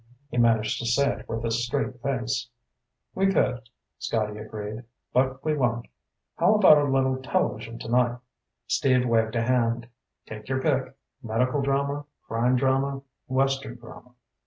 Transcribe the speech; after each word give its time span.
He 0.31 0.37
managed 0.39 0.79
to 0.79 0.85
say 0.87 1.11
it 1.19 1.29
with 1.29 1.45
a 1.45 1.51
straight 1.51 2.01
face. 2.01 2.49
"We 3.13 3.31
could," 3.31 3.69
Scotty 3.99 4.39
agreed. 4.39 4.85
"But 5.13 5.45
we 5.45 5.53
won't. 5.55 5.85
How 6.37 6.55
about 6.55 6.79
a 6.79 6.89
little 6.89 7.17
television 7.21 7.77
tonight?" 7.77 8.17
Steve 8.65 9.07
waved 9.07 9.35
a 9.35 9.43
hand. 9.43 9.87
"Take 10.25 10.49
your 10.49 10.59
pick. 10.59 10.97
Medical 11.21 11.61
drama, 11.61 12.05
crime 12.27 12.55
drama, 12.55 13.03
western 13.27 13.75
drama." 13.75 14.13